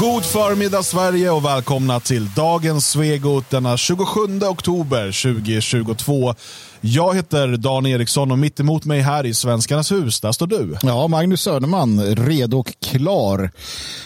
[0.00, 6.34] God förmiddag Sverige och välkomna till dagens Svegot denna 27 oktober 2022.
[6.80, 10.76] Jag heter Dan Eriksson och mitt emot mig här i Svenskarnas hus, där står du.
[10.82, 13.50] Ja, Magnus Söderman, redo och klar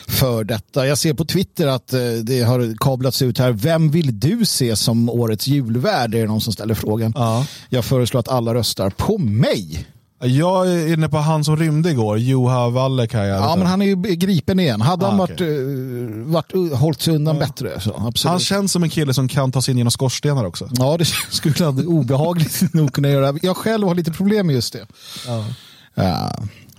[0.08, 0.86] för detta.
[0.86, 3.52] Jag ser på Twitter att eh, det har kablats ut här.
[3.52, 6.10] Vem vill du se som årets julvärd?
[6.10, 7.12] Det är någon som ställer frågan.
[7.16, 7.46] Ja.
[7.68, 9.86] Jag föreslår att alla röstar på mig.
[10.24, 13.28] Jag är inne på han som rymde igår, Juha Vallekai.
[13.28, 14.80] Ja, men han är ju gripen igen.
[14.80, 18.30] Hade Ah, han varit, uh, varit, uh, hållit sig undan bättre så absolut.
[18.30, 20.68] Han känns som en kille som kan ta sig in genom skorstenar också.
[20.72, 23.38] Ja, det skulle han obehagligt nog kunna göra.
[23.42, 24.86] Jag själv har lite problem med just det.
[25.26, 25.44] Ja.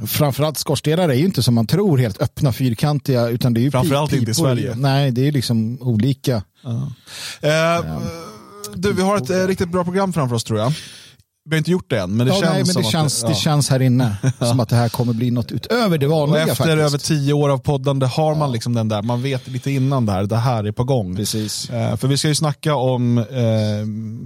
[0.08, 3.72] framförallt skorstenar är ju inte som man tror helt öppna fyrkantiga utan det är ju
[3.72, 4.46] Framförallt pip- inte i pipor.
[4.48, 4.76] Sverige.
[4.76, 6.36] Nej, det är liksom olika.
[7.42, 7.86] Eh,
[8.76, 10.74] Du, vi har ett eh, riktigt bra program framför oss tror jag.
[11.46, 13.28] Vi har inte gjort det än, men det ja, känns nej, men det, känns, det
[13.28, 13.34] ja.
[13.36, 16.56] känns här inne som att det här kommer bli något utöver det Och vanliga efter
[16.56, 16.78] faktiskt.
[16.80, 20.12] över tio år av poddande har man liksom den där, man vet lite innan det
[20.12, 21.16] här, det här är på gång.
[21.16, 21.70] Precis.
[21.70, 23.26] Eh, för vi ska ju snacka om, eh,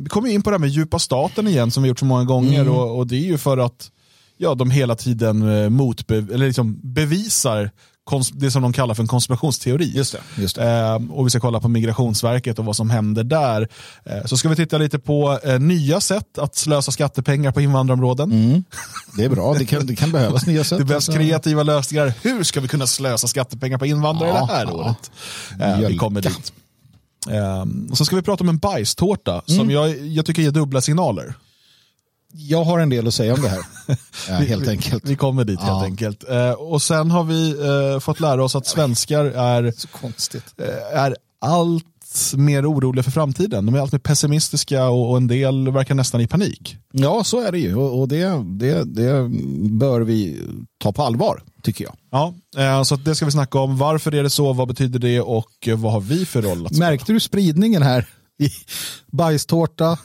[0.04, 2.06] vi kommer ju in på det här med djupa staten igen som vi gjort så
[2.06, 2.74] många gånger Mm.
[2.74, 3.92] och, och det är ju för att
[4.38, 7.72] ja, de hela tiden eh, motbe eller liksom bevisar
[8.34, 9.92] det som de kallar för en konspirationsteori.
[9.96, 10.70] Just det, just det.
[10.72, 13.68] Eh, och vi ska kolla på Migrationsverket och vad som händer där.
[14.06, 18.32] Eh, så ska vi titta lite på eh, nya sätt att slösa skattepengar på invandrarområden.
[18.32, 18.64] Mm.
[19.18, 20.78] Det är bra, det kan, det kan behövas nya sätt.
[20.80, 21.22] Det behövs Alltså.
[21.22, 22.14] kreativa lösningar.
[22.22, 24.72] Hur ska vi kunna slösa skattepengar på invandrare Ja, det här ja.
[24.74, 25.12] året?
[25.82, 26.54] Eh, vi kommer dit.
[27.62, 29.60] Um, och så ska vi prata om en bajstårta Mm.
[29.60, 31.34] som jag, jag tycker ger dubbla signaler.
[32.40, 33.60] Jag har en del att säga om det här.
[34.30, 35.06] Ja, helt vi, enkelt.
[35.06, 35.66] Vi kommer dit Ja.
[35.74, 36.30] helt enkelt.
[36.30, 37.50] Eh, och sen har vi
[37.94, 40.44] eh, fått lära oss att svenskar är, Så konstigt.
[40.58, 41.84] eh, är allt
[42.36, 43.66] mer oroliga för framtiden.
[43.66, 46.78] De är allt mer pessimistiska och, och en del verkar nästan i panik.
[46.92, 47.76] Ja, så är det ju.
[47.76, 49.30] Och och det, det, det
[49.70, 50.42] bör vi
[50.84, 51.94] ta på allvar, tycker jag.
[52.12, 53.78] Ja, eh, så det ska vi snacka om.
[53.78, 54.54] Varför är det så?
[54.54, 55.22] Vad betyder det?
[55.22, 56.72] Och eh, vad har vi för roll att?
[56.78, 58.08] Märkte du spridningen här?
[58.40, 58.50] I
[59.12, 59.98] bajstårta,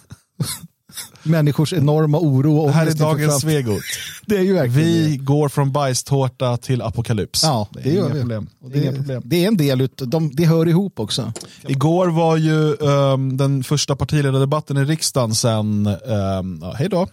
[1.23, 2.57] människors enorma oro.
[2.59, 3.41] Och Det här är dagens.
[3.41, 3.83] Svegot.
[4.27, 5.17] Det är ju verkligen Vi det.
[5.17, 7.43] går från bajstårta till apokalyps.
[7.43, 8.21] Ja, det är det gör inga vi.
[8.21, 8.49] problem.
[8.61, 9.23] Det är inga problem.
[9.25, 11.33] det är en del utav, de, det hör ihop också.
[11.69, 17.07] Igår var ju ehm, den första partiledardebatten i riksdagen sen, um, ja, hej då.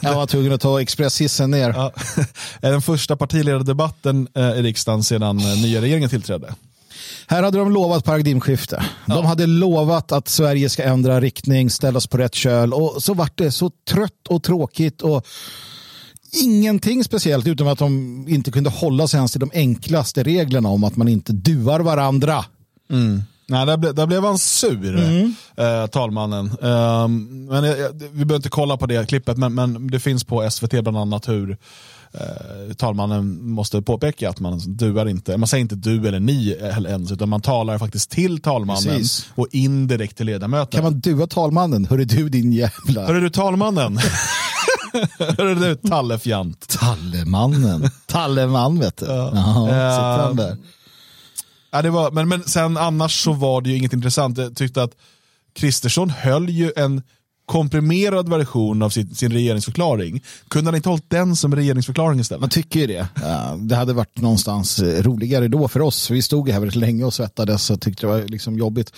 [0.00, 1.70] Jag var tvungen att ta expresshissen ner.
[1.70, 1.92] Ja,
[2.60, 6.54] den första partiledardebatten eh, i riksdagen sedan eh, nya regeringen tillträdde.
[7.26, 8.84] Här hade de lovat paradigmskifte.
[9.06, 13.38] De hade lovat att Sverige ska ändra riktning, ställas på rätt köl och så vart
[13.38, 15.26] det så trött och tråkigt och
[16.42, 20.84] ingenting speciellt utom att de inte kunde hålla sig ens till de enklaste reglerna om
[20.84, 22.44] att man inte duar varandra.
[23.52, 25.34] Nej, där, ble, där blev han sur, Mm.
[25.56, 26.46] eh, talmannen.
[26.62, 30.50] Ehm, men jag, vi behöver inte kolla på det klippet, men, men det finns på
[30.50, 31.50] SVT bland annat hur
[32.12, 36.90] eh, talmannen måste påpeka att man duar inte, man säger inte du eller ni eller
[36.90, 39.26] ens, utan man talar faktiskt till talmannen Precis.
[39.34, 40.72] och indirekt till ledamöter.
[40.72, 41.84] Kan man dua talmannen?
[41.84, 43.06] Hörru du din jävla...
[43.06, 43.98] Hörru du talmannen?
[45.18, 46.68] Hörru du tallefjant?
[46.80, 47.90] Tallemannen.
[48.06, 49.06] Talleman vet du.
[49.06, 50.56] Ja, han där.
[51.72, 54.38] Ja, det var, men, men sen annars så var det ju inget intressant.
[54.38, 54.92] Jag tyckte att
[55.54, 57.02] Kristersson höll ju en
[57.46, 60.22] komprimerad version av sin, sin regeringsförklaring.
[60.48, 62.40] Kunde han inte hållit den som regeringsförklaring istället?
[62.40, 63.06] Man tycker ju det.
[63.58, 66.10] Det hade varit någonstans eh, roligare då för oss.
[66.10, 68.92] Vi stod ju här väldigt länge och svettades och tyckte det var liksom jobbigt.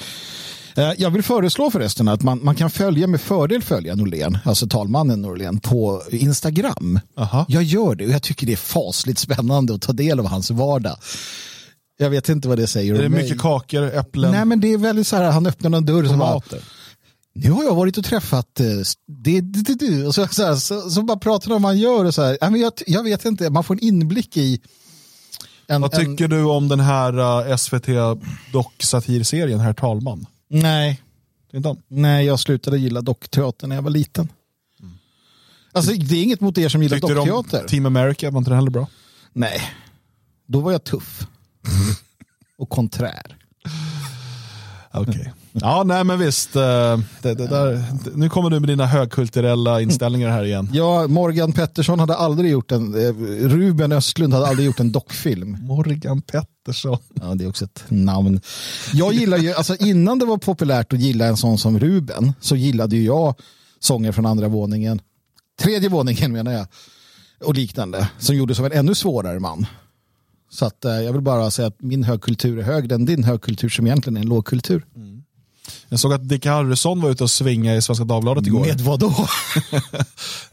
[0.77, 4.67] Eh, Jag vill föreslå förresten att man, man kan följa med fördel följa Norlén, alltså
[4.67, 7.01] talmannen Norlén, på Instagram.
[7.17, 7.47] Aha.
[7.49, 10.51] Jag gör det och jag tycker det är fasligt spännande att ta del av hans
[10.51, 10.97] vardag.
[11.97, 14.78] Jag vet inte vad det säger Är det mycket kakor, äpplen, Nej men det är
[14.78, 16.41] väldigt så här, han öppnar någon dörr som bara,
[17.34, 18.66] nu har jag varit och träffat eh,
[19.06, 20.06] det, det, det.
[20.06, 22.22] Och så, så, här, så, så bara pratar de om vad han gör och så
[22.22, 22.38] här.
[22.41, 24.60] Ja, men jag, jag vet inte, man får en inblick i
[25.66, 27.19] en, Vad en, tycker du om den här
[27.49, 27.87] uh, SVT
[28.53, 30.27] dock-satirserien Herr talman?
[30.49, 31.03] Nej,
[31.88, 34.28] nej, jag slutade gilla dockteater när jag var liten.
[35.72, 37.69] Alltså det är inget mot er som gillar Tyckte du om dockteater.
[37.69, 38.31] Team America?
[38.31, 38.87] Var inte det heller bra?
[39.33, 39.60] Nej,
[40.47, 41.27] då var jag tuff.
[42.59, 43.37] Och konträr.
[44.97, 45.33] Okej.
[45.53, 46.57] Ja, nej men visst.
[46.57, 46.63] eh,
[47.22, 47.84] Det, det där,
[48.15, 50.69] nu kommer du med dina högkulturella inställningar här igen.
[50.72, 53.13] Ja, Morgan Pettersson hade aldrig gjort en, eh,
[53.49, 55.57] Ruben Östlund hade aldrig gjort en dockfilm.
[55.61, 56.99] Morgan Pettersson.
[57.15, 58.41] Ja, det är också ett namn.
[58.93, 62.57] Jag gillar ju, alltså innan det var populärt att gilla en sån som Ruben så
[62.57, 63.34] gillade ju jag
[63.81, 65.01] sånger från andra våningen.
[65.63, 66.67] Tredje våningen menar jag.
[67.45, 68.09] Och liknande.
[68.19, 69.67] Som gjordes av en ännu svårare man.
[70.54, 73.68] Så att, eh, jag vill bara säga att min högkultur är högre än din högkultur
[73.68, 74.84] som egentligen är en lågkultur.
[75.89, 78.60] Jag såg att Dick Harrison var ute och svinga i Svenska Dagbladet igår.
[78.60, 79.15] Med vad då?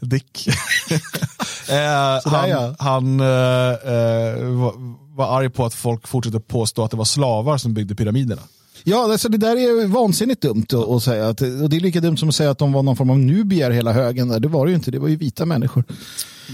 [0.00, 0.48] Dick.
[1.68, 2.74] eh, han ja.
[2.78, 4.72] han eh, eh, var,
[5.16, 8.42] var arg på att folk fortsätter påstå att det var slavar som byggde pyramiderna.
[8.84, 11.28] Ja, alltså det där är vansinnigt dumt att, att säga.
[11.28, 13.18] Att, och det är lika dumt som att säga att de var någon form av
[13.18, 14.28] nubier hela högen.
[14.28, 14.40] Där.
[14.40, 15.84] Det var det ju inte, det var ju vita människor.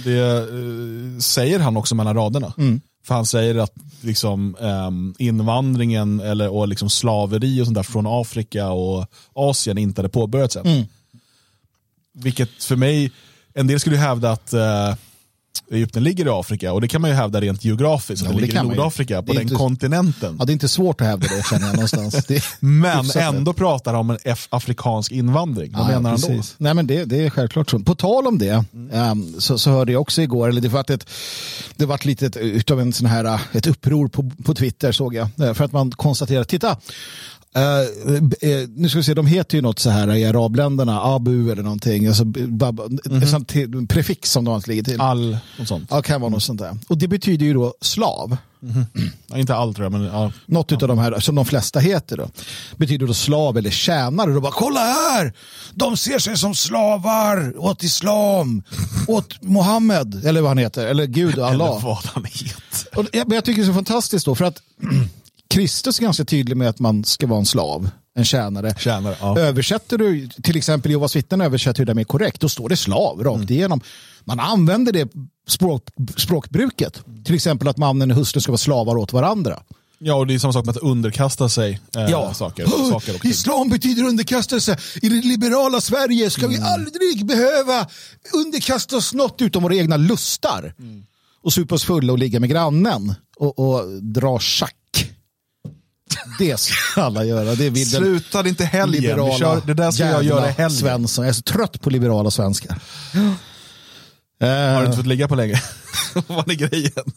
[0.05, 2.53] Det eh, säger han också mellan raderna.
[3.05, 8.07] För han säger att liksom, ehm, invandringen eller, och liksom slaveri och sånt där från
[8.07, 10.87] Afrika och Asien inte hade påbörjats än.
[12.15, 13.13] Vilket för mig,
[13.55, 14.95] en del skulle hävda att eh,
[15.71, 18.23] Egypten ligger i Afrika och det kan man ju hävda rent geografiskt.
[18.25, 18.69] Ja, det det ligger i.
[18.69, 20.37] Nordafrika, på den inte- kontinenten.
[20.39, 22.27] Ja, det är inte svårt att hävda det känner jag någonstans.
[22.61, 25.73] Men ändå pratar han om en afrikansk invandring.
[25.73, 26.43] Vad Ja, menar han då?
[26.59, 27.79] Nej, men det, det är självklart så.
[27.79, 31.07] På tal om det ehm, så, så hörde jag också igår, eller det var ett,
[31.77, 35.29] det var lite utav en sån här, ett uppror på, på Twitter såg jag.
[35.41, 36.77] Eh, För att man konstaterar, titta,
[37.55, 41.53] eh, eh, nu ska vi se, de heter ju något så här i arabländerna, Abu
[41.53, 42.81] eller någonting, alltså, bab,
[43.31, 45.01] sånt till- prefix som de alltid ligger till.
[45.01, 45.89] All och sånt.
[45.91, 46.79] Ja, kan vara något sånt där.
[46.89, 48.37] Och det betyder ju då slav.
[49.27, 50.33] Ja, inte all tror jag, men ja.
[50.47, 52.29] Något av de här som de flesta heter då.
[52.77, 54.33] Betyder då slav eller tjänare.
[54.33, 55.33] Då bara kolla här!
[55.75, 58.63] De ser sig som slavar åt islam,
[59.09, 61.85] åt Mohammed, eller vad han heter, eller Gud och eller Allah.
[61.85, 62.99] vad han heter.
[62.99, 64.63] Och men jag tycker det är så fantastiskt då, för att
[65.51, 68.75] Kristus är ganska tydlig med att man ska vara en slav, en tjänare.
[68.79, 69.39] Tjänare, ja.
[69.39, 73.37] Översätter du, till exempel Jehovas vittnen översätter det mer korrekt, då står det slav rakt
[73.37, 73.53] Mm.
[73.53, 73.81] igenom.
[74.25, 75.09] Man använder det
[75.49, 75.83] språk,
[76.17, 77.03] språkbruket.
[77.25, 79.63] Till exempel att mannen och hustrun ska vara slavar åt varandra.
[80.01, 83.31] Ja, och det är samma sak med att underkasta sig eh, saker, saker och ting.
[83.31, 84.77] Islam betyder underkastelse.
[85.03, 86.57] I det liberala Sverige ska Mm.
[86.61, 87.87] vi aldrig behöva
[88.35, 90.75] underkasta oss något utom våra egna lustar.
[90.79, 91.03] Mm.
[91.43, 93.15] Och supa oss fulla och ligga med grannen.
[93.37, 94.75] Och, och dra schack.
[96.39, 97.55] Det ska alla göra.
[97.55, 99.03] Det vill Sluta det är inte helgen.
[99.03, 100.71] Liberala kör, det där ska jag göra i helgen.
[100.71, 101.25] Svensson.
[101.25, 102.79] Jag är så trött på liberala svenskar.
[103.13, 103.21] Har
[104.41, 105.63] du Eh, inte fått ligga på länge?
[106.27, 106.93] Vad är grejen?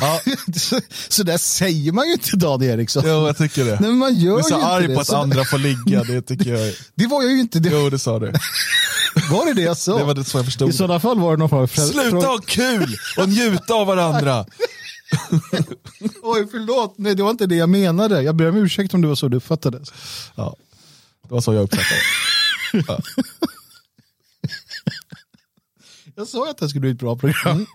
[0.00, 0.20] ja,
[0.60, 3.02] så, så där säger man ju inte Dan Eriksson.
[3.06, 3.70] jo, jag tycker det.
[3.80, 4.94] Nej, men man gör du är så arg det.
[4.94, 6.74] på att Så- andra får ligga, det tycker jag.
[6.94, 7.58] Det var jag ju inte.
[7.58, 8.26] Det, Jo, det sa du.
[9.30, 9.98] var det det jag sa?
[9.98, 10.74] Det var det så jag I förstod.
[10.74, 11.66] sådana fall var det någon form av...
[11.66, 14.46] Sluta ha kul och njuta av varandra.
[16.22, 16.94] Oj, förlåt.
[16.98, 18.22] Nej, det var inte det jag menade.
[18.22, 19.80] Jag ber om ursäkt om det var så du uppfattade.
[20.34, 20.56] Ja,
[21.28, 22.00] det var så jag uppfattade
[22.72, 22.98] det.
[26.14, 27.66] Jag sa att det skulle bli ett bra program.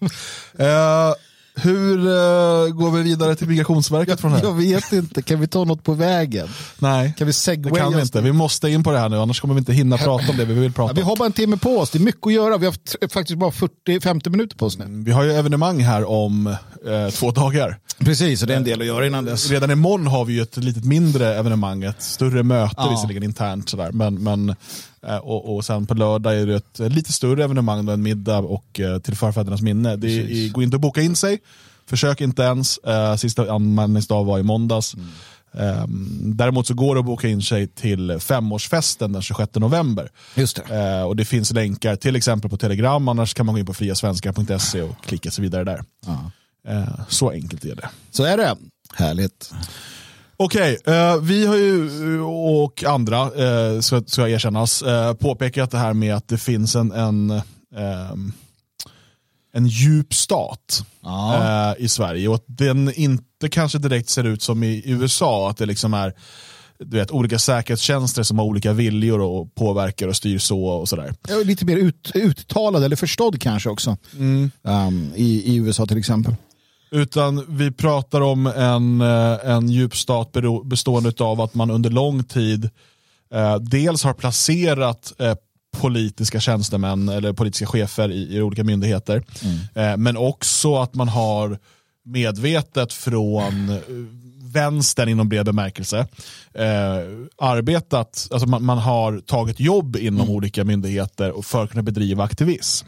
[0.59, 1.13] Eh,
[1.55, 4.43] hur eh, går vi vidare till Migrationsverket från här?
[4.43, 5.21] Jag vet inte.
[5.21, 6.47] Kan vi ta något på vägen?
[6.79, 8.21] Nej, Kan vi det kan vi inte.
[8.21, 10.45] Vi måste in på det här nu, annars kommer vi inte hinna prata om det
[10.45, 11.07] vi vill Ja, prata vi om.
[11.07, 11.89] har bara en timme på oss.
[11.89, 12.57] Det är mycket att göra.
[12.57, 14.85] Vi har faktiskt bara 40-50 minuter på oss nu.
[15.05, 17.77] Vi har ju evenemang här om eh, två dagar.
[17.99, 19.49] Precis, och det är en del att göra innan dess.
[19.49, 22.89] Redan imorgon har vi ju ett lite mindre evenemang, ett större möte Ja.
[22.91, 23.69] visserligen internt.
[23.69, 23.91] Sådär.
[23.91, 24.55] Men, men,
[25.21, 28.37] och, och sen på lördag är det ett eh, lite större evenemang, då, en middag
[28.37, 29.95] och eh, till förfädernas minne.
[29.95, 31.39] Det är, går inte att boka in sig,
[31.85, 32.77] försök inte ens.
[32.77, 34.93] Eh, sista anmälningsdag var i måndags.
[34.93, 35.07] Mm.
[35.53, 40.09] Ehm, däremot så går det att boka in sig till femårsfesten den 26 november.
[40.35, 40.75] Just det.
[40.75, 43.73] Eh, och det finns länkar till exempel på Telegram, annars kan man gå in på
[43.73, 45.83] friasvenskar.se och klicka sig vidare där.
[46.67, 47.89] Eh, så enkelt är det.
[48.11, 48.57] Så är det.
[48.93, 49.53] Härligt.
[50.43, 51.85] Okej, eh, vi har ju
[52.15, 56.75] eh, och andra, eh, ska, ska erkännas, eh, påpekat det här med att det finns
[56.75, 57.31] en, en,
[57.75, 58.33] ehm,
[59.53, 61.71] en djup stat Ja.
[61.71, 65.57] eh, i Sverige och att den inte kanske direkt ser ut som i USA, att
[65.57, 66.13] det liksom är
[66.79, 71.13] du vet, olika säkerhetstjänster som har olika viljor och påverkar och styr så och sådär.
[71.43, 73.97] Lite mer ut, uttalad eller förstådd kanske också.
[74.61, 76.35] Um, i, I USA till exempel.
[76.91, 81.89] Utan vi pratar om en, eh, en djup stat bero- bestående av att man under
[81.89, 82.69] lång tid
[83.33, 85.35] eh, dels har placerat eh,
[85.77, 89.23] politiska tjänstemän eller politiska chefer i, i olika myndigheter.
[89.75, 91.59] Eh, men också att man har
[92.05, 93.77] medvetet från eh,
[94.53, 96.07] vänstern inom bred bemärkelse
[96.53, 96.65] eh,
[97.37, 102.23] arbetat, alltså man, man har tagit jobb inom olika myndigheter och för att kunna bedriva
[102.23, 102.87] aktivism.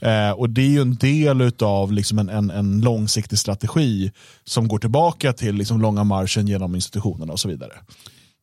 [0.00, 4.12] Eh, och det är ju en del av liksom en, en, en långsiktig strategi
[4.44, 7.72] som går tillbaka till liksom långa marschen genom institutionerna och så vidare.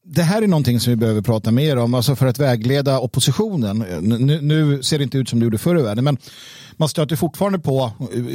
[0.06, 3.78] Det här är någonting som vi behöver prata mer om, alltså för att vägleda oppositionen.
[4.02, 6.18] Nu, nu ser det inte ut som det gjorde förr i världen, men
[6.78, 7.92] man stöter fortfarande på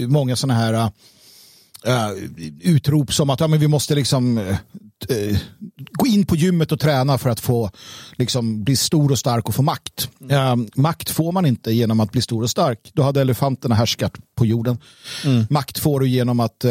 [0.09, 0.91] många sådana här
[1.85, 2.11] eh,
[2.61, 5.39] utrop som att ja, men vi måste liksom eh,
[5.93, 7.71] gå in på gymmet och träna för att få
[8.17, 10.11] liksom, bli stor och stark och få makt.
[10.31, 12.91] Eh, makt får man inte genom att bli stor och stark.
[12.93, 14.79] Då hade elefanterna härskat på jorden.
[15.51, 16.65] Makt får du genom att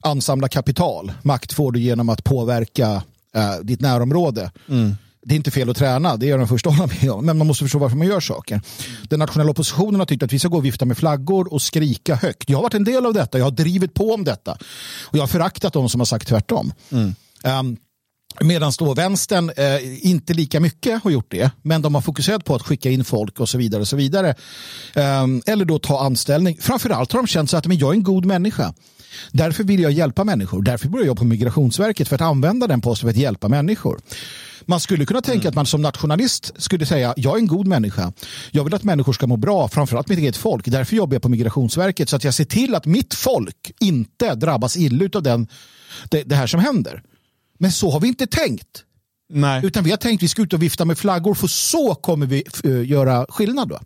[0.00, 1.12] ansamla kapital.
[1.22, 3.02] Makt får du genom att påverka
[3.62, 4.50] ditt närområde.
[5.26, 7.26] Det är inte fel att träna, det är jag den första att hålla med om.
[7.26, 8.60] Men man måste förstå varför man gör saker.
[9.02, 12.14] Den nationella oppositionen har tyckt att vi ska gå och vifta med flaggor och skrika
[12.14, 12.50] högt.
[12.50, 14.52] Jag har varit en del av detta, jag har drivit på om detta.
[15.04, 16.72] Och jag har föraktat de som har sagt tvärtom.
[16.90, 17.14] Mm.
[17.44, 17.76] Um,
[18.40, 22.54] Medan då vänstern eh, inte lika mycket har gjort det, men de har fokuserat på
[22.54, 23.80] att skicka in folk och så vidare.
[23.80, 24.34] och så vidare.
[24.94, 26.58] Um, eller då ta anställning.
[26.60, 28.74] Framförallt har de känt sig att men jag är en god människa.
[29.32, 30.62] Därför vill jag hjälpa människor.
[30.62, 34.00] Därför börjar jag på Migrationsverket för att använda den posten för att hjälpa människor.
[34.66, 35.48] Man skulle kunna tänka mm.
[35.48, 38.12] att man som nationalist skulle säga jag är en god människa.
[38.50, 40.66] Jag vill att människor ska må bra, framförallt mitt eget folk.
[40.66, 44.76] Därför jobbar jag på Migrationsverket så att jag ser till att mitt folk inte drabbas
[44.76, 45.48] illa av den,
[46.10, 47.02] det, det här som händer.
[47.58, 48.82] Men så har vi inte tänkt.
[49.28, 49.66] Nej.
[49.66, 52.26] Utan vi har tänkt att vi ska ut och vifta med flaggor för så kommer
[52.26, 53.68] vi uh, göra skillnad.
[53.68, 53.80] Då.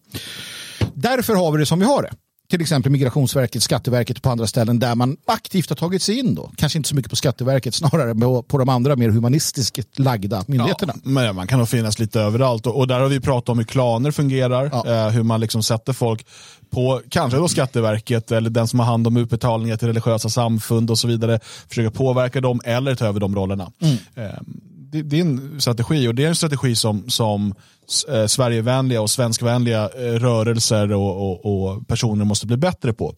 [0.95, 2.11] Därför har vi det som vi har det
[2.51, 6.35] till exempel Migrationsverket, Skatteverket och på andra ställen där man aktivt har tagit sig in.
[6.35, 6.51] Då.
[6.57, 10.93] Kanske inte så mycket på Skatteverket, snarare på de andra mer humanistiskt lagda myndigheterna.
[10.97, 13.59] Ja, men man kan nog finnas lite överallt och, och där har vi pratat om
[13.59, 15.07] hur klaner fungerar, ja.
[15.07, 16.27] eh, hur man liksom sätter folk
[16.71, 20.99] på kanske då Skatteverket eller den som har hand om utbetalningar till religiösa samfund och
[20.99, 23.73] så vidare, försöka påverka dem eller ta över de rollerna.
[23.83, 23.97] Mm.
[24.15, 24.39] Eh,
[24.93, 27.55] det, det, är en strategi och det är en strategi som, som
[28.09, 33.15] eh, Sverigevänliga och svenskvänliga eh, rörelser och, och, och, personer måste bli bättre på.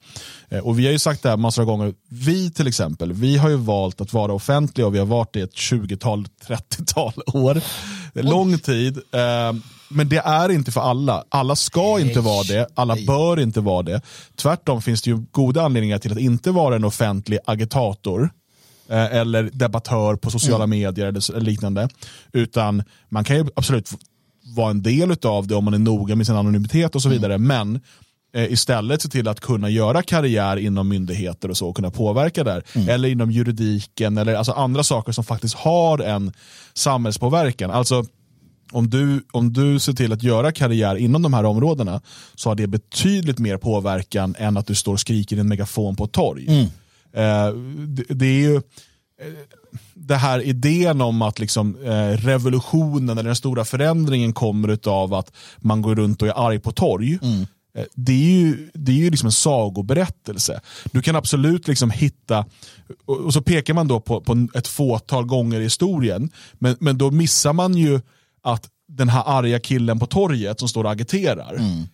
[0.49, 1.95] Eh, och vi har ju sagt det här massor av gånger.
[2.09, 5.41] Vi till exempel, vi har ju valt att vara offentliga och vi har varit det
[5.41, 7.61] ett 20-tal, 30-tal år.
[8.15, 8.97] Lång tid.
[8.97, 9.53] Eh,
[9.89, 11.25] men det är inte för alla.
[11.29, 14.01] Alla ska inte vara det, alla bör inte vara det.
[14.37, 18.31] Tvärtom finns det ju goda anledningar till att inte vara en offentlig agitator
[18.93, 20.79] Eh, eller debattör på sociala mm.
[20.81, 21.89] medier eller liknande.
[22.33, 23.91] Utan man kan ju absolut
[24.57, 27.19] vara en del av det om man är noga med sin anonymitet och så mm.
[27.19, 27.35] vidare.
[27.35, 27.49] Mm.
[27.49, 27.81] Men
[28.35, 32.45] eh, istället se till att kunna göra karriär inom myndigheter och så och kunna påverka
[32.45, 32.63] där.
[32.73, 32.89] Mm.
[32.89, 36.33] Eller inom juridiken eller alltså andra saker som faktiskt har en
[36.75, 37.71] samhällspåverkan.
[37.71, 38.05] Alltså
[38.73, 42.01] om du, om du ser till att göra karriär inom de här områdena
[42.35, 45.97] så har det betydligt mer påverkan än att du står och skriker i en megafon
[45.97, 46.49] på ett torg.
[46.49, 46.67] Mm.
[47.13, 47.55] Eh,
[47.89, 48.63] det, det, är ju eh,
[49.95, 55.33] det här idén om att liksom, eh, revolutionen eller den stora förändringen kommer av att
[55.59, 57.19] man går runt och är arg på torg.
[57.23, 57.47] Mm.
[57.75, 60.61] Eh, det är ju, det är ju liksom en sagoberättelse.
[60.85, 62.45] Du kan absolut liksom hitta,
[63.05, 67.11] och så pekar man då på, på ett fåtal gånger i historien, men, men då
[67.11, 68.01] missar man ju
[68.43, 71.85] att den här arga killen på torget som står och agiterar, mm.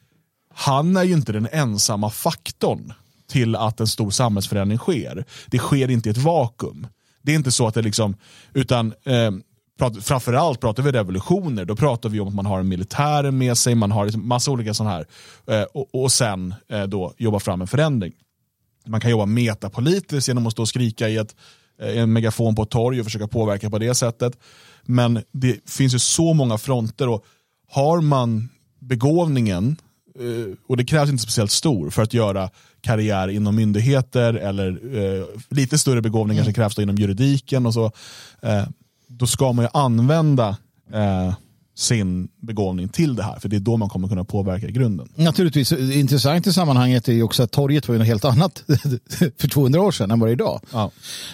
[0.54, 2.92] han är ju inte den ensamma faktorn
[3.28, 5.24] till att en stor samhällsförändring sker.
[5.46, 6.86] Det sker inte i ett vakuum.
[7.22, 8.16] Det är inte så att det liksom,
[8.54, 9.30] utan eh,
[9.78, 13.58] prat, framförallt pratar vi revolutioner, då pratar vi om att man har en militär med
[13.58, 15.06] sig, man har liksom massa olika sådana här,
[15.46, 18.12] eh, och, och sen eh, då jobba fram en förändring.
[18.86, 21.36] Man kan jobba metapolitiskt genom att stå och skrika i ett,
[21.82, 24.38] eh, en megafon på ett torg och försöka påverka på det sättet.
[24.82, 27.24] Men det finns ju så många fronter och
[27.70, 29.76] har man begåvningen
[30.66, 35.78] och det krävs inte speciellt stor för att göra karriär inom myndigheter eller eh, lite
[35.78, 36.44] större begåvningar mm.
[36.44, 37.84] som krävs inom juridiken och så.
[38.42, 38.64] Eh,
[39.06, 40.56] då ska man ju använda
[40.92, 41.34] eh,
[41.78, 43.38] sin begåvning till det här.
[43.38, 45.08] För det är då man kommer kunna påverka i grunden.
[45.14, 48.62] Naturligtvis, intressant i sammanhanget är ju också att torget var ju något helt annat
[49.38, 50.60] för 200 år sedan än vad det är idag.
[50.72, 50.90] Ja.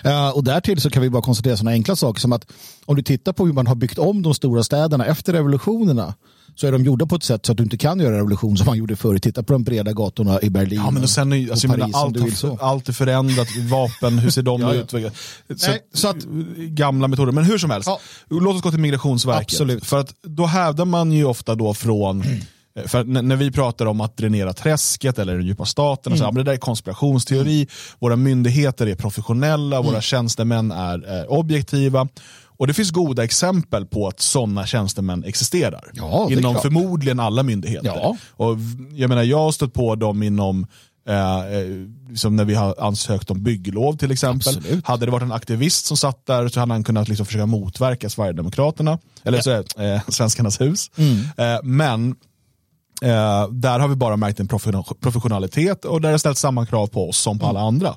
[0.07, 2.47] Uh, och därtill så kan vi bara konstatera sådana enkla saker som att
[2.85, 6.15] om du tittar på hur man har byggt om de stora städerna efter revolutionerna
[6.55, 8.67] så är de gjorda på ett sätt så att du inte kan göra revolution som
[8.67, 9.19] man gjorde förr.
[9.19, 11.95] Titta på de breda gatorna i Berlin ja, men och sen är, alltså, och Paris.
[11.95, 14.93] Menar, allt, har, allt är förändrat, vapen, hur ser de ja, ut?
[14.93, 15.11] Ja.
[15.57, 16.25] Så, Nej, så att,
[16.57, 17.89] gamla metoder, men hur som helst.
[17.89, 18.01] Ja.
[18.29, 19.55] Låt oss gå till Migrationsverket.
[19.55, 19.85] Absolut.
[19.85, 22.41] För att då hävdar man ju ofta då från mm.
[22.87, 26.19] För när vi pratar om att dränera träsket eller den djupa staten, mm.
[26.19, 27.69] så, men det där är konspirationsteori, mm.
[27.99, 29.91] våra myndigheter är professionella, mm.
[29.91, 32.09] våra tjänstemän är eh, objektiva.
[32.57, 35.91] Och det finns goda exempel på att sådana tjänstemän existerar.
[35.93, 37.87] Ja, inom förmodligen alla myndigheter.
[37.87, 38.17] Ja.
[38.31, 38.57] Och
[38.95, 40.67] jag, menar, jag har stött på dem inom
[41.09, 41.67] Eh, eh
[42.09, 44.57] liksom när vi har ansökt om bygglov till exempel.
[44.57, 44.87] Absolut.
[44.87, 48.11] Hade det varit en aktivist som satt där så hade han kunnat liksom försöka motverka
[48.11, 49.43] Sverigedemokraterna, eller ja.
[49.43, 50.91] så, eh, Svenskarnas hus.
[50.97, 51.19] Mm.
[51.37, 52.15] Eh, men
[53.03, 54.49] Eh, där har vi bara märkt en
[55.01, 57.95] professionalitet och där det ställs samma krav på oss som på alla andra.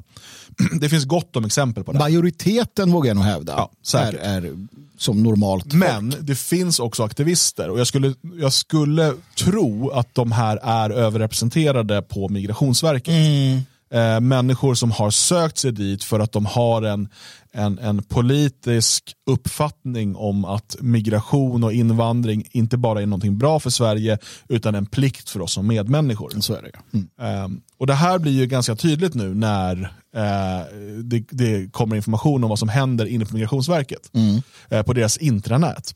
[0.80, 2.00] Det finns gott om exempel på det.
[2.00, 4.54] Majoriteten vågar jag nog hävda ja, är, är
[4.98, 6.24] som normalt Men folk.
[6.28, 12.02] det finns också aktivister och jag skulle, jag skulle tro att de här är överrepresenterade
[12.02, 13.14] på Migrationsverket.
[13.14, 13.62] Mm.
[13.90, 17.10] Eh, människor som har sökt sig dit för att de har en,
[17.58, 23.70] en, en politisk uppfattning om att migration och invandring inte bara är någonting bra för
[23.70, 24.18] Sverige
[24.50, 26.32] utan en plikt för oss som medmänniskor.
[26.40, 26.98] Så är det.
[26.98, 27.08] Mm.
[27.22, 29.82] Eh, och Det här blir ju ganska tydligt nu när
[30.16, 30.66] eh,
[31.04, 34.42] det, det, kommer information om vad som händer inne på Migrationsverket mm.
[34.70, 35.96] eh, på deras intranät.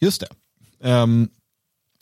[0.00, 0.28] Just det.
[0.88, 1.28] Ehm,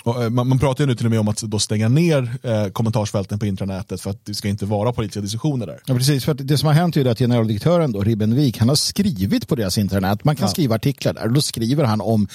[0.04, 2.36] och, eh, man, man pratar ju nu till och med om att då stänga ner
[2.42, 5.80] eh, kommentarsfälten på intranätet för att det ska inte vara politiska diskussioner där.
[5.86, 6.24] Ja, precis.
[6.24, 9.78] För det som har hänt är att generaldirektören då, Ribbenvik, han har skrivit på deras
[9.78, 10.24] internet.
[10.24, 10.50] Man kan Ja.
[10.50, 11.28] skriva artiklar där.
[11.28, 12.28] Då skriver han om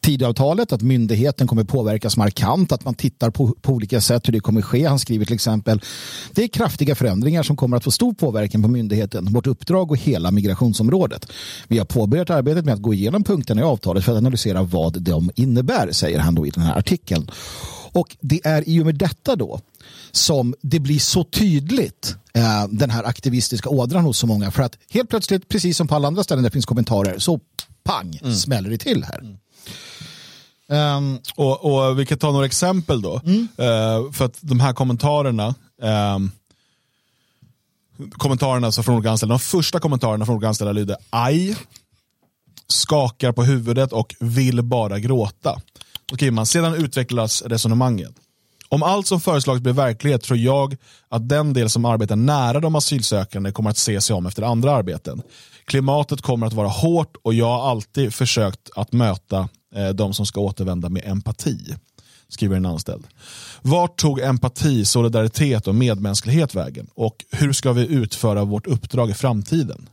[0.00, 4.40] Tidöavtalet, att myndigheten kommer påverkas markant, att man tittar på, på olika sätt hur det
[4.40, 4.86] kommer ske.
[4.86, 5.80] Han skriver till exempel,
[6.32, 9.96] det är kraftiga förändringar som kommer att få stor påverkan på myndigheten, vårt uppdrag och
[9.96, 11.26] hela migrationsområdet.
[11.68, 15.02] Vi har påbörjat arbetet med att gå igenom punkterna i avtalet för att analysera vad
[15.02, 17.09] de innebär, säger han då i den här artikeln.
[17.92, 19.60] Och det är i och med detta då
[20.12, 24.50] som det blir så tydligt eh, den här aktivistiska ådran hos så många.
[24.50, 27.40] För att helt plötsligt, precis som på alla andra ställen där det finns kommentarer, så
[27.84, 29.36] pang smäller det till här.
[30.70, 33.14] Ehm, Och, och Vi kan ta några exempel då.
[33.58, 36.30] Eh, för att de här kommentarerna, ehm,
[38.12, 41.56] kommentarerna alltså från olika anställda, de första kommentarerna från olika anställda lyder aj,
[42.68, 45.60] skakar på huvudet och vill bara gråta.
[46.14, 48.12] Skriver man, sedan utvecklas resonemanget.
[48.68, 50.76] Om allt som föreslagits blir verklighet tror jag
[51.08, 54.72] att den del som arbetar nära de asylsökande kommer att se sig om efter andra
[54.72, 55.22] arbeten.
[55.64, 60.26] Klimatet kommer att vara hårt och jag har alltid försökt att möta eh, de som
[60.26, 61.58] ska återvända med empati,
[62.28, 63.06] skriver en anställd.
[63.62, 66.86] Vart tog empati, solidaritet och medmänsklighet vägen?
[66.94, 69.88] Och hur ska vi utföra vårt uppdrag i framtiden?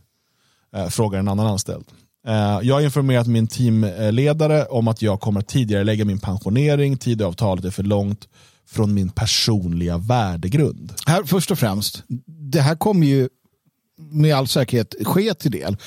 [0.75, 1.85] Eh, frågar en annan anställd.
[2.27, 6.97] Eh, jag har informerat min teamledare om att jag kommer att tidigare lägga min pensionering.
[6.97, 8.27] Tidavtalet är för långt
[8.69, 10.93] från min personliga värdegrund.
[11.05, 13.29] här, först och främst, det här kommer ju
[13.97, 15.77] med all säkerhet ske till del.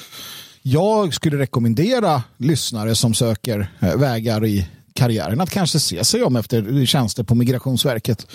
[0.62, 6.36] Jag skulle rekommendera lyssnare som söker eh, vägar i karriären att kanske se sig om
[6.36, 8.26] efter tjänster på Migrationsverket.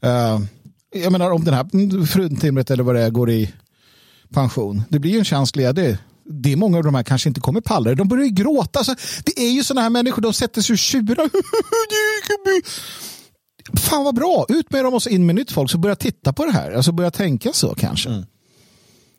[0.00, 0.40] Eh,
[0.94, 3.52] jag menar om den här fruntimret eller vad det är går i
[4.34, 4.82] pension.
[4.88, 5.96] Det blir ju en tjänst ledig.
[6.32, 7.94] Det är många av de här kanske inte kommer palla.
[7.94, 8.78] De börjar ju gråta.
[8.78, 8.94] Alltså,
[9.24, 11.30] det är ju sådana här människor, de sätter sig och tjurar.
[13.80, 16.32] Fan vad bra, ut med dem och så in med nytt folk så börja titta
[16.32, 16.72] på det här.
[16.72, 18.24] Alltså börja tänka så kanske.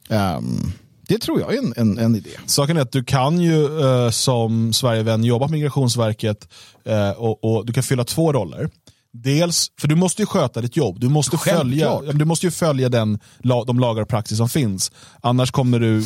[0.10, 0.72] Ehm,
[1.08, 2.30] det tror jag är en, en, en idé.
[2.46, 6.48] Saken är att du kan ju eh, som Sverigevän jobba på Migrationsverket
[6.86, 8.70] eh, och, och du kan fylla två roller.
[9.14, 11.00] Dels, för du måste ju sköta ditt jobb.
[11.00, 12.00] Du måste, Självklart.
[12.00, 13.20] följa, du måste ju följa den,
[13.68, 14.92] de lagar och praxis som finns.
[15.22, 16.04] Annars kommer du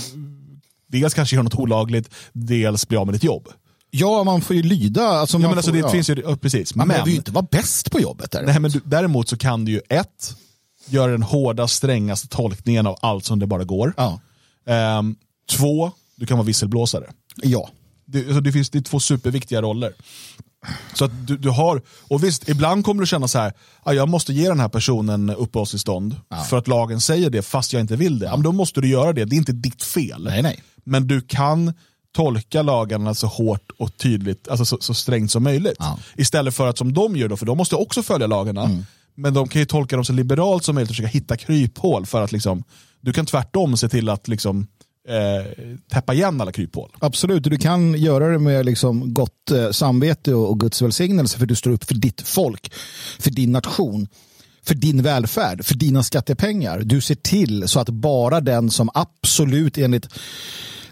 [0.99, 3.47] dels kanske göra något olagligt, dels bli av med ditt jobb.
[3.91, 5.07] Ja, man får ju lyda.
[5.07, 5.89] Alltså, Ja, men alltså, får, det ja.
[5.89, 6.75] finns ju, ja, precis.
[6.75, 8.31] Man men, behöver ju inte vara bäst på jobbet.
[8.31, 8.43] Där.
[8.43, 10.35] nej, men du, däremot så kan du ju ett,
[10.87, 13.93] göra den hårda, strängaste tolkningen av allt som det bara går.
[13.97, 14.19] Ja.
[14.67, 15.15] Ehm,
[15.49, 17.05] två, du kan vara visselblåsare.
[17.43, 17.69] ja.
[18.07, 19.93] Det, alltså det finns det är två superviktiga roller.
[20.93, 24.09] Så att du, du har, och visst, ibland kommer du känna så här, ah, jag
[24.09, 26.15] måste ge den här personen uppehållstillstånd
[26.49, 28.25] för att lagen säger det fast jag inte vill det.
[28.25, 28.31] Ja.
[28.31, 30.23] men då måste du göra det, det är inte ditt fel.
[30.23, 30.63] Nej, nej.
[30.83, 31.73] Men du kan
[32.15, 35.75] tolka lagarna så hårt och tydligt, alltså så, så strängt som möjligt.
[35.79, 35.99] Ja.
[36.15, 38.63] Istället för att som de gör då, för de måste också följa lagarna.
[38.63, 38.85] Mm.
[39.15, 42.21] Men de kan ju tolka dem så liberalt som möjligt och försöka hitta kryphål för
[42.21, 42.63] att liksom,
[43.01, 44.67] du kan tvärtom se till att liksom,
[45.07, 45.45] eh,
[45.91, 46.91] täppa igen alla kryphål.
[46.99, 51.45] Absolut, du kan göra det med liksom gott eh, samvete och, och Guds välsignelse för
[51.45, 52.73] du står upp för ditt folk,
[53.19, 54.07] för din nation,
[54.63, 56.79] för din välfärd, för dina skattepengar.
[56.79, 60.09] Du ser till så att bara den som absolut enligt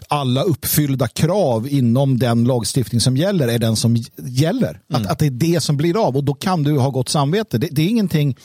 [0.08, 4.80] alla uppfyllda krav inom den lagstiftning som gäller är den som gäller.
[4.88, 7.58] Att, att det är det som blir av och då kan du ha gott samvete.
[7.58, 8.36] Det, det är ingenting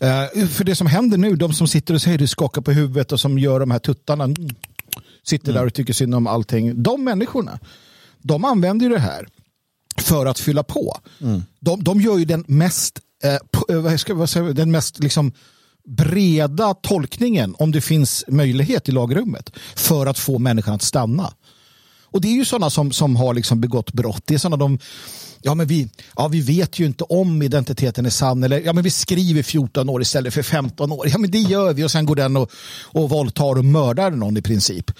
[0.00, 3.12] Eh, för det som händer nu, de som sitter och säger du skakar på huvudet
[3.12, 4.48] och som gör de här tuttarna, mm,
[5.22, 6.82] sitter där och tycker synd om allting.
[6.82, 7.58] De människorna,
[8.22, 9.28] de använder ju det här
[9.98, 10.98] för att fylla på.
[11.60, 15.32] De, de gör ju den mest, eh, eh, vad ska jag säga, den mest liksom
[15.86, 21.32] breda tolkningen om det finns möjlighet i lagrummet för att få människan att stanna.
[22.10, 24.22] Och det är ju sådana som, som har liksom begått brott.
[24.24, 24.78] Det är sådana de,
[25.42, 28.84] ja men vi, ja vi vet ju inte om identiteten är sann eller ja men
[28.84, 31.08] vi skriver 14 år istället för 15 år.
[31.08, 32.50] Ja men det gör vi och sen går den och,
[32.82, 34.90] och våldtar och mördar någon i princip.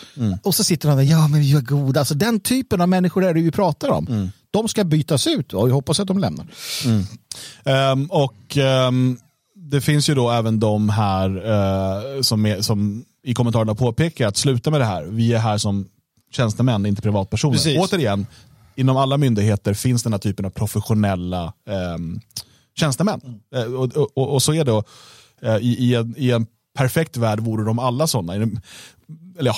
[0.42, 2.00] Och så sitter han där, ja men vi var goda.
[2.00, 4.30] Alltså den typen av människor är det vi pratar om.
[4.50, 6.46] De ska bytas ut och jag hoppas att de lämnar.
[7.64, 9.18] Ehm, och ehm,
[9.70, 14.36] det finns ju då även de här eh, som, är, som i kommentarerna påpekar att
[14.36, 15.04] sluta med det här.
[15.04, 15.88] Vi är här som
[16.36, 17.54] tjänstemän, inte privatpersoner.
[17.54, 17.78] Precis.
[17.78, 18.26] Återigen,
[18.74, 22.20] inom alla myndigheter finns den här typen av professionella ehm,
[22.78, 23.20] tjänstemän.
[23.54, 24.82] Eh, och, och, och så är det.
[25.42, 26.46] Eh, i, i, en, I en
[26.78, 28.34] perfekt värld vore de alla sådana.
[28.34, 28.60] En-
[29.38, 29.56] Eller ja,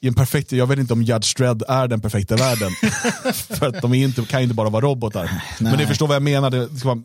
[0.00, 2.70] i en perfekt, jag vet inte om Judge Dredd är den perfekta världen.
[3.34, 5.42] För att de inte, kan ju inte bara vara robotar.
[5.60, 6.98] Men ni förstår vad jag menar, det vara,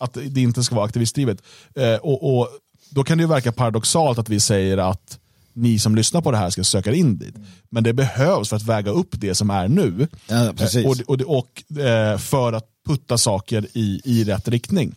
[0.00, 1.42] att det inte ska vara aktivistdrivet.
[1.74, 2.48] Eh, och, och
[2.90, 5.18] Då kan det ju verka paradoxalt att vi säger att
[5.52, 7.34] ni som lyssnar på det här ska söka in dit.
[7.70, 10.08] Men det behövs för att väga upp det som är nu.
[10.28, 10.44] Ja.
[10.44, 14.94] Eh, och och, och eh, för att putta saker i, i rätt riktning.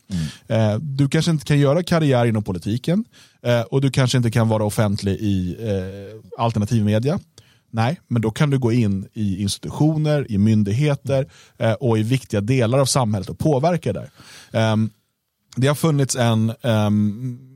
[0.48, 3.06] Eh, du kanske inte kan göra karriär inom politiken
[3.70, 7.20] och du kanske inte kan vara offentlig i eh, alternativmedia.
[7.72, 11.28] Nej, men då kan du gå in i institutioner, i myndigheter
[11.80, 14.10] och i viktiga delar av samhället och påverka där.
[14.52, 14.90] Ehm,
[15.56, 17.55] det har funnits en ehm,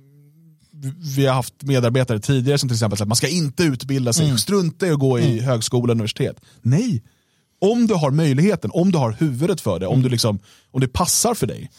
[1.15, 4.87] vi har haft medarbetare tidigare som till exempel att man ska inte utbilda sig, strunta
[4.87, 6.41] i att gå i högskola och universitet.
[6.61, 7.03] Nej,
[7.61, 10.39] om du har möjligheten, om du har huvudet för det, om, du liksom,
[10.71, 11.71] om det passar för dig,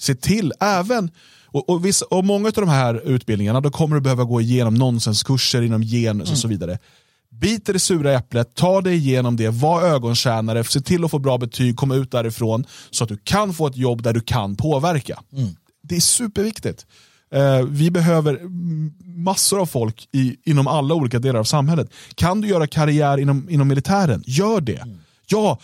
[0.00, 1.10] se till, även
[1.52, 4.74] och, och, vissa, och många av de här utbildningarna då kommer du behöva gå igenom
[4.74, 6.78] nonsenskurser inom genus och så vidare.
[7.30, 11.18] Bit i det sura äpplet, ta dig igenom det, var ögontjänare, se till att få
[11.18, 14.56] bra betyg, komma ut därifrån så att du kan få ett jobb där du kan
[14.56, 15.22] påverka.
[15.82, 16.86] Det är superviktigt.
[17.34, 21.90] Eh, vi behöver mm, massor av folk i, inom alla olika delar av samhället.
[22.14, 24.84] Kan du göra karriär inom, inom militären, gör det.
[25.26, 25.58] Ja,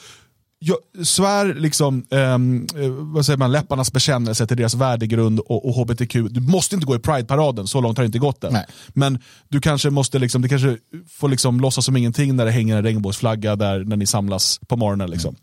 [0.59, 5.75] jag svär liksom, ehm, eh, vad säger man, läpparnas bekännelse till deras värdegrund och, och
[5.75, 6.13] hbtq.
[6.31, 8.53] Du måste inte gå i Pride-paraden, så långt har det inte gått än.
[8.53, 8.67] Nej.
[8.89, 10.77] Men du kanske måste liksom, du kanske
[11.09, 14.77] får liksom låtsas som ingenting när det hänger en regnbågsflagga där när ni samlas på
[14.77, 15.11] morgonen.
[15.11, 15.37] Liksom.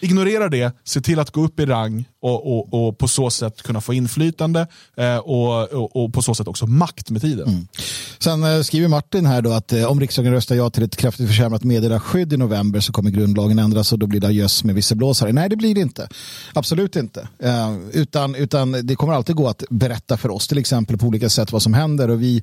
[0.00, 3.62] Ignorera det, se till att gå upp i rang och, och, och på så sätt
[3.62, 7.48] kunna få inflytande eh, och, och, och på så sätt också makt med tiden.
[7.48, 7.66] Mm.
[8.18, 11.28] Sen eh, skriver Martin här då att eh, om riksdagen röstar ja till ett kraftigt
[11.28, 15.32] försämrat meddelarskydd i november så kommer grundlagen ändras och då blir det ajöss med visselblåsare.
[15.32, 16.08] Nej, det blir det inte.
[16.54, 17.28] Absolut inte.
[17.38, 21.28] Eh, utan, utan det kommer alltid gå att berätta för oss till exempel på olika
[21.28, 22.42] sätt vad som händer och vi,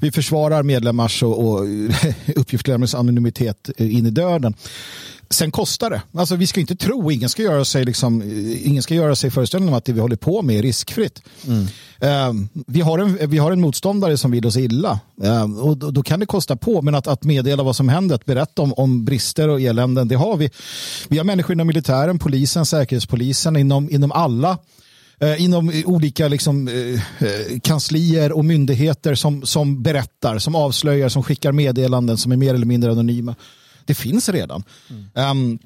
[0.00, 1.64] vi försvarar medlemmars och, och
[2.36, 4.54] uppgiftslämnares anonymitet eh, in i döden.
[5.30, 6.02] Sen kostar det.
[6.14, 8.22] Alltså, vi ska inte tro, ingen ska göra sig, liksom,
[8.64, 11.22] ingen ska göra sig föreställningen om att det vi håller på med är riskfritt.
[12.00, 12.32] Eh,
[12.66, 16.02] vi, har en, vi har en motståndare som vill oss illa eh, och då, då
[16.02, 16.82] kan det kosta på.
[16.82, 20.14] Men att, att meddela vad som händer, att berätta om, om brister och eländen, det
[20.14, 20.50] har vi.
[21.08, 24.58] Vi har människor inom militären, polisen, säkerhetspolisen, inom, inom alla
[25.20, 31.22] eh, inom olika liksom, eh, eh, kanslier och myndigheter som, som berättar, som avslöjar, som
[31.22, 33.34] skickar meddelanden som är mer eller mindre anonyma.
[33.88, 34.62] Det finns redan.
[35.14, 35.58] Ehm,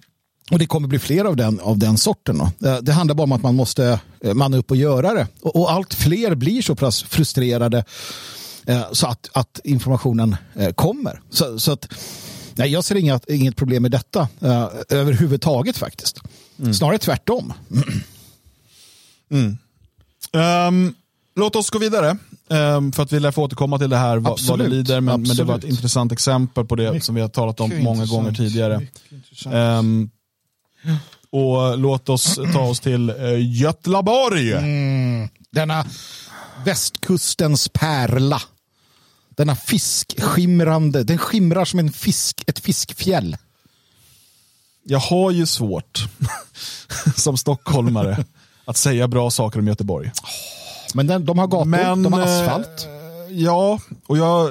[0.51, 2.39] och det kommer bli fler av den, av den sorten.
[2.39, 2.69] Då.
[2.69, 5.27] Eh, Det handlar bara om att man måste eh, manna upp och göra det.
[5.43, 7.85] Och, och allt fler blir så pass frustrerade
[8.67, 11.21] eh, så att, att informationen eh, kommer.
[11.31, 11.89] Så, så att,
[12.55, 16.21] nej, jag ser inget, inget problem med detta eh, överhuvudtaget faktiskt.
[16.79, 17.53] Snarare tvärtom.
[20.33, 20.95] Ehm,
[21.37, 22.17] låt oss gå vidare,
[22.53, 25.01] ehm, för att vi lär få återkomma till det här vad, vad det lider.
[25.01, 28.07] Men, men det var ett intressant exempel på det som vi har talat om många
[28.07, 28.87] gånger tidigare.
[29.53, 30.11] Ehm,
[31.31, 34.53] och låt oss ta oss till uh, Götlaborg.
[35.51, 35.87] Denna
[36.65, 38.43] västkustens pärla.
[39.37, 43.37] Denna fiskskimrande, den skimrar som en fisk, ett fiskfjäll.
[44.85, 46.09] Jag har ju svårt
[47.17, 48.25] som stockholmare
[48.65, 50.11] att säga bra saker om Göteborg.
[50.95, 52.89] Men den, de har gator, Men, de har asfalt.
[53.35, 54.49] Ja, och jag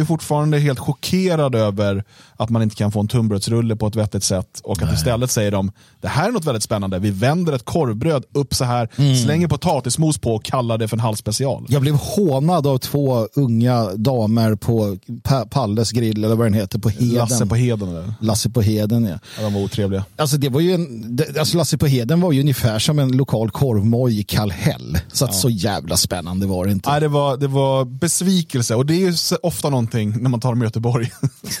[0.00, 2.04] är fortfarande helt chockerad över
[2.36, 5.50] att man inte kan få en tunnbrödsrulle på ett vettigt sätt och att istället säger
[5.50, 6.98] de det här är något väldigt spännande.
[6.98, 9.16] Vi vänder ett korvbröd upp så här, Mm.
[9.16, 11.66] slänger potatismos på och kallar det för en halvspecial.
[11.68, 16.78] Jag blev hånad av två unga damer på Pa- Palles grill eller vad den heter
[16.78, 17.14] på Heden.
[17.14, 17.88] Lasse på Heden.
[17.88, 18.14] Eller?
[18.20, 19.18] Lasse på Heden ja.
[19.38, 20.04] Ja, de var otrevliga.
[20.16, 23.50] Alltså, det var ju en, alltså Lasse på Heden var ju ungefär som en lokal
[23.50, 24.98] korvmoj i Kallhäll.
[25.12, 26.90] Så att så jävla spännande var det inte.
[26.90, 30.52] Nej, det, var, det var besvikelse och det är ju ofta någonting när man talar
[30.52, 31.10] om Göteborg.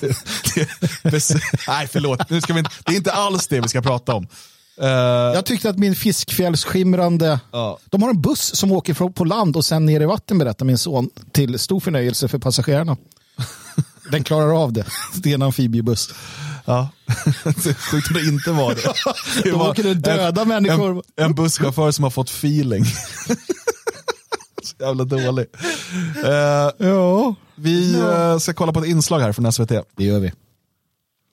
[1.68, 2.30] nej, förlåt.
[2.30, 4.26] Nu ska vi inte, det är inte alls det vi ska prata om.
[4.80, 7.40] Eh, Jag tyckte att min fiskfjällsskimrande...
[7.52, 7.78] Ja.
[7.90, 10.64] De har en buss som åker från- på land och sen ner i vatten berättar
[10.66, 11.10] min son.
[11.32, 12.96] Till stor förnöjelse för passagerarna.
[14.10, 14.84] Den klarar av det.
[15.14, 16.14] Det är en amfibiebuss.
[16.64, 16.88] Ja,
[17.90, 18.92] tyckte det inte var det.
[19.42, 21.02] det Då var åker det döda en, människor.
[21.16, 22.84] En, en busschaufför som har fått feeling.
[24.66, 25.46] Så jävla dålig.
[26.24, 29.68] Eh, Ja, vi eh, ska kolla på ett inslag här från SVT.
[29.96, 30.32] det gör vi.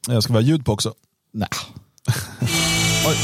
[0.08, 0.94] Jag ska vi ha ljud på också.
[1.34, 1.50] Nej.
[3.08, 3.16] Oj.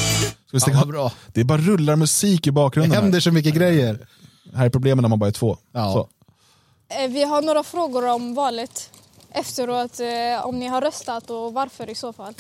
[0.47, 0.77] Ska vi stänga?
[0.77, 1.11] Ja, vad bra.
[1.33, 2.91] Det är bara rullar musik i Det bakgrunden.
[2.91, 3.01] Här.
[3.01, 4.07] händer så mycket grejer.
[4.53, 5.57] här är problemen när man bara är två.
[5.71, 5.93] Ja.
[5.93, 6.09] Så.
[6.95, 8.89] Eh, Vi har några frågor om valet
[9.33, 12.33] efteråt, eh, om ni har röstat och varför i så fall.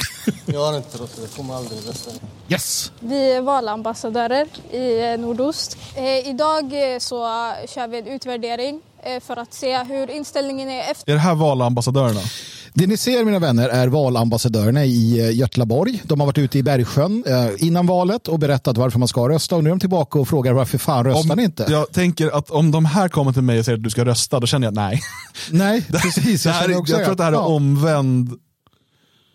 [0.45, 2.11] Jag har inte röstat, jag kommer aldrig rösta.
[2.49, 2.91] Yes.
[2.99, 5.77] Vi är valambassadörer i eh, Nordost.
[5.95, 7.17] Eh, Idag eh, så
[7.67, 11.35] kör vi en utvärdering eh, för att se hur inställningen är efter Är det här
[11.35, 12.21] valambassadörerna?
[12.75, 16.01] Det ni ser mina vänner är valambassadörerna i eh, Götlaborg.
[16.05, 19.55] De har varit ute i Bergsjön eh, innan valet och berättat varför man ska rösta
[19.55, 21.65] och nu är de tillbaka och frågar varför fan röstar Om, ni inte?
[21.69, 24.39] Jag tänker att om de här kommer till mig och säger att du ska rösta,
[24.39, 25.01] då känner jag nej.
[25.51, 26.43] Nej, precis.
[26.43, 27.45] Det Jag, här, också jag tror att det här är Ja.
[27.45, 28.29] omvänd...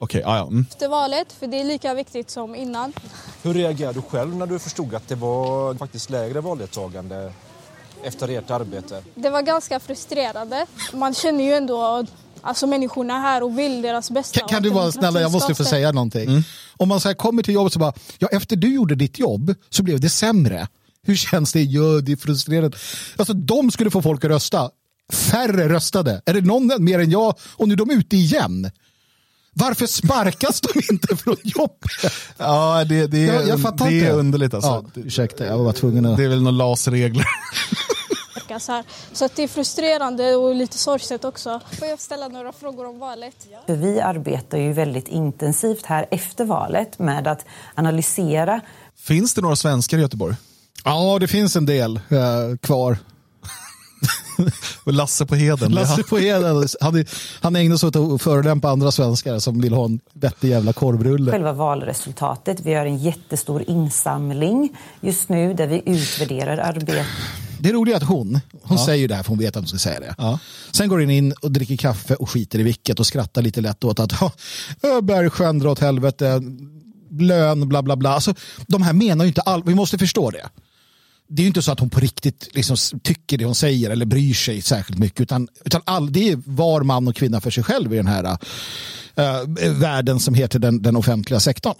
[0.01, 0.47] Okej, ja, ja.
[0.47, 0.67] Mm.
[0.71, 2.93] Efter valet, för det är lika viktigt som innan.
[3.43, 7.33] Hur reagerade du själv när du förstod att det var faktiskt lägre valdeltagande
[8.03, 9.03] efter ert arbete?
[9.15, 10.67] Det var ganska frustrerande.
[10.93, 12.07] Man känner ju ändå
[12.43, 14.41] alltså människorna här och vill deras bästa.
[14.41, 16.45] Kan, kan du vara snälla, jag måste få säga någonting.
[16.77, 19.55] Om man så här kommer till jobbet så bara, ja efter du gjorde ditt jobb
[19.71, 20.69] så blev det sämre.
[21.03, 21.63] Hur känns det?
[21.63, 22.77] Ja, det är frustrerande.
[23.17, 24.71] Alltså de skulle få folk att rösta.
[25.13, 26.23] Färre röstade.
[26.27, 27.35] Är det någon mer än jag?
[27.57, 28.71] Och nu är de ute igen.
[29.53, 32.13] Varför sparkas de inte från jobbet?
[32.37, 34.85] Ja, det, det, är, Jag, jag det är underligt alltså.
[34.95, 36.17] Ja, ursäkta, jag var tvungen att...
[36.17, 37.27] Det är väl några LAS-regler.
[38.59, 38.85] Så, här.
[39.13, 41.61] så att det är frustrerande och lite sorgset också.
[41.79, 43.35] Får jag ställa några frågor om valet?
[43.67, 48.61] För vi arbetar ju väldigt intensivt här efter valet med att analysera
[48.97, 50.37] Finns det några svenskar i Göteborg?
[50.85, 52.99] Ja, det finns en del eh, kvar.
[54.85, 55.73] Lasse på Heden.
[55.73, 57.05] Lasse på Heden, han,
[57.41, 61.31] han ägnar sig åt att förolämpa andra svenskar som vill ha en vettig jävla korvrulle.
[61.31, 62.61] själva valresultatet.
[62.61, 67.07] Vi gör en jättestor insamling just nu där vi utvärderar arbetet.
[67.59, 69.79] Det roliga är att hon, hon säger det här för hon vet att hon ska
[69.79, 70.15] säga det.
[70.19, 70.39] Ja.
[70.71, 73.85] Sen går hon in och dricker kaffe och skiter i vilket och skrattar lite lätt
[73.85, 74.13] åt att
[74.83, 76.43] "Ja, Bergsjön drar åt helvete,
[77.21, 78.11] lön, bla bla bla.
[78.11, 78.35] Alltså,
[78.67, 80.49] de här menar ju inte all, vi måste förstå det.
[81.31, 84.07] Det är ju inte så att hon på riktigt liksom tycker det hon säger eller
[84.07, 85.21] bryr sig särskilt mycket.
[85.21, 88.25] Utan, utan all, det är var man och kvinna för sig själv i den här
[88.25, 91.75] äh, världen som heter den, den offentliga sektorn.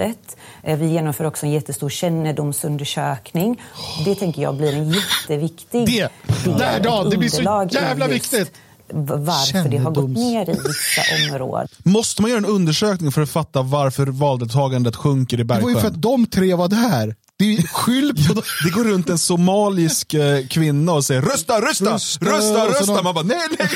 [0.00, 3.62] Eh, Vi genomför också en jättestor kännedomsundersökning.
[4.04, 6.10] Det tänker jag blir en jätteviktig Det-
[6.58, 8.52] där, Dan, det blir så jävla viktigt.
[8.92, 11.68] Varför det har gått Kännedoms- ner i vissa områden.
[11.82, 15.62] Måste man göra en undersökning för att fatta varför valdeltagandet sjunker i Det var ju
[15.66, 15.80] Bergsjön?
[15.80, 17.14] för att de tre var där.
[17.36, 18.34] Det är skyll på.
[18.64, 22.92] Det går runt en somalisk eh, kvinna och säger rösta, rösta, Rösta, rösta, rösta.
[22.94, 23.68] någon- Man bara nej, nej, nej.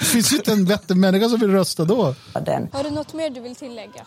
[0.00, 2.14] Det finns ju inte en vettig människa som vill rösta då.
[2.72, 4.04] Har du något mer du vill tillägga?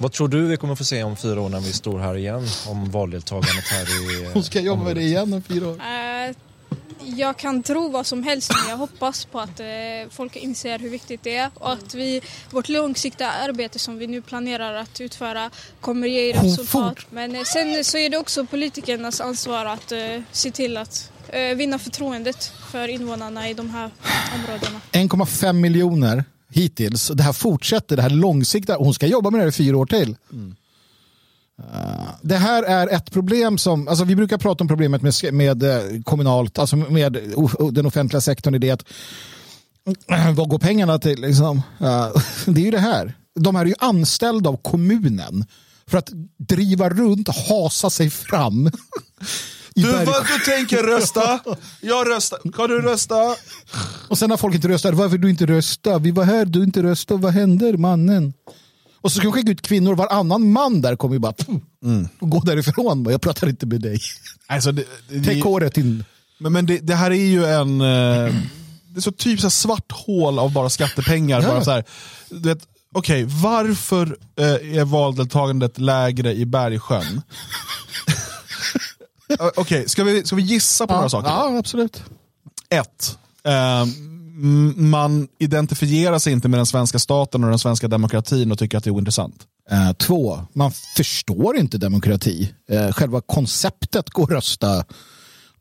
[0.00, 2.46] Vad tror du vi kommer få se om fyra år när vi står här igen
[2.68, 5.80] om valdeltagandet här i eh, Hon ska jobba med det igen om fyra år.
[5.80, 6.34] Eh,
[7.16, 9.66] jag kan tro vad som helst men jag hoppas på att eh,
[10.10, 12.20] folk inser hur viktigt det är och att vi,
[12.50, 16.98] vårt långsiktiga arbete som vi nu planerar att utföra kommer ge resultat.
[17.10, 19.92] Men eh, sen så är det också politikernas ansvar att
[20.32, 21.12] se till att
[21.56, 23.90] vinna förtroendet för invånarna i de här
[24.34, 24.80] områdena.
[24.92, 27.08] 1,5 miljoner hittills.
[27.14, 28.76] Det här fortsätter, det här långsiktiga.
[28.76, 30.16] Hon ska jobba med det här i fyra år till.
[31.60, 35.62] Uh, Det här är ett problem som, alltså vi brukar prata om problemet med, med
[35.62, 38.84] eh, kommunalt, alltså med o- den offentliga sektorn i det att
[40.10, 41.20] eh, vad går pengarna till?
[41.20, 41.56] Liksom?
[41.80, 42.08] Uh,
[42.46, 43.12] det är ju det här.
[43.40, 45.44] De här är ju anställda av kommunen
[45.86, 48.70] för att driva runt, hasa sig fram.
[49.82, 51.40] Du, du tänker rösta?
[51.80, 52.52] Jag röstar.
[52.52, 53.14] Kan du rösta?
[54.08, 55.98] Och sen när folk inte röstar, varför du inte rösta?
[55.98, 58.32] Vi var här, du inte röstade, vad händer mannen?
[59.00, 61.34] Och så ska de skicka ut kvinnor, varannan man där kommer ju bara
[62.20, 63.06] och gå därifrån.
[63.10, 64.00] Jag pratar inte med dig.
[64.46, 66.04] Alltså, det, det, Täck håret in.
[66.38, 67.80] Men, men det, det här är ju en...
[67.80, 68.34] Eh,
[68.88, 71.42] det är så typ så svart hål av bara skattepengar.
[71.42, 71.48] Ja.
[71.48, 71.84] Bara så här,
[72.30, 77.22] du vet, Okej, varför eh, är valdeltagandet lägre i Bergsjön?
[79.28, 81.28] Eh, Okej, ska, vi, ska vi gissa på några saker?
[81.28, 82.02] Ja, absolut.
[82.70, 83.84] Ett, eh,
[84.76, 88.84] man identifierar sig inte med den svenska staten och den svenska demokratin och tycker att
[88.84, 89.46] det är ointressant.
[89.70, 92.54] Eh, två, man förstår inte demokrati.
[92.70, 94.84] Eh, själva konceptet gå och rösta,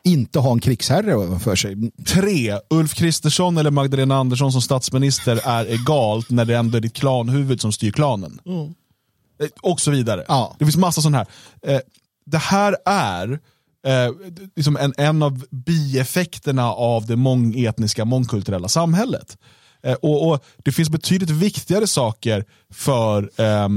[0.03, 1.91] inte ha en krigsherre ovanför sig.
[2.07, 6.93] Tre, Ulf Kristersson eller Magdalena Andersson som statsminister är egalt när det ändå är ditt
[6.93, 8.39] klanhuvud som styr klanen.
[9.41, 10.25] Eh, Och så vidare.
[10.27, 10.55] Ja.
[10.59, 11.27] Det finns massa sånt här.
[11.61, 11.79] Eh,
[12.25, 13.39] det här är
[13.87, 14.11] eh,
[14.55, 19.37] liksom en, en av bieffekterna av det mångetniska, mångkulturella samhället.
[19.83, 23.69] Eh, och, och Det finns betydligt viktigare saker för eh,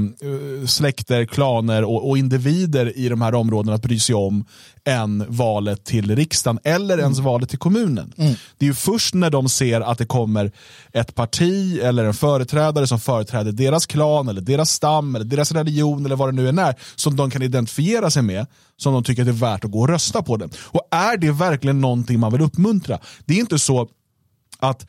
[0.67, 4.45] släkter, klaner och, och individer i de här områdena att bry sig om
[4.85, 8.13] än valet till riksdagen eller ens valet till kommunen.
[8.57, 10.51] Det är ju först när de ser att det kommer
[10.93, 16.05] ett parti eller en företrädare som företräder deras klan, eller deras stam, eller deras religion
[16.05, 18.45] eller vad det nu än är som de kan identifiera sig med
[18.77, 20.49] som de tycker att det är värt att gå och rösta på den.
[20.57, 22.99] Och är det verkligen någonting man vill uppmuntra?
[23.25, 23.87] Det är inte så
[24.59, 24.87] att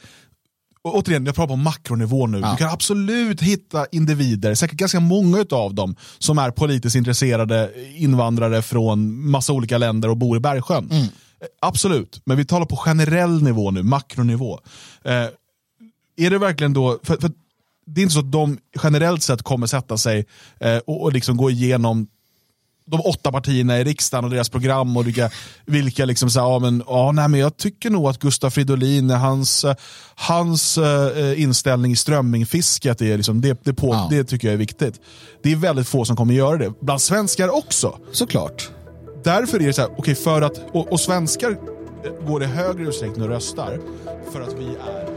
[0.85, 2.41] och återigen, jag pratar på makronivå nu.
[2.41, 8.63] Du kan absolut hitta individer, säkert ganska många av dem, som är politiskt intresserade invandrare
[8.63, 10.89] från massa olika länder och bor i Bergsjön.
[11.61, 14.61] Absolut, men vi talar på generell nivå nu, makronivå.
[15.05, 15.27] Eh,
[16.17, 17.31] är det verkligen då, för, för
[17.87, 20.27] det är inte så att de generellt sett kommer sätta sig
[20.61, 22.07] eh, och, och liksom gå igenom
[22.85, 25.31] de åtta partierna i riksdagen och deras program och vilka,
[25.67, 29.11] vilka liksom så här, ja, men, ja, nej, men jag tycker nog att Gustaf Fridolin,
[29.11, 29.75] hans, eh,
[30.15, 34.07] hans uh, inställning i strömmingfisket, är liksom, det, det, på, ja.
[34.11, 35.01] det tycker jag är viktigt.
[35.43, 37.99] Det är väldigt få som kommer göra det, bland svenskar också.
[38.13, 38.71] Såklart.
[39.25, 41.57] Därför är det så här, okay, för att, och, och svenskar
[42.27, 43.81] går i högre utsträckning och röstar
[44.33, 45.12] för att vi är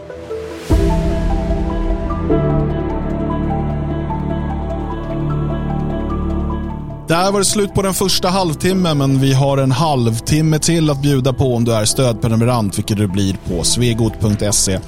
[7.07, 11.01] Där var det slut på den första halvtimmen, men vi har en halvtimme till att
[11.01, 14.79] bjuda på om du är stödprenumerant, vilket du blir på svegot.se